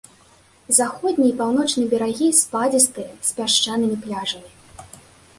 [0.75, 4.51] Заходні і паўночны берагі спадзістыя, з пясчанымі пляжамі.